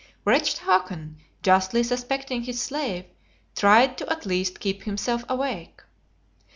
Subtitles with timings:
[0.25, 3.05] Wretched Hakon, justly suspecting his slave,
[3.55, 5.79] tried to at least keep himself awake.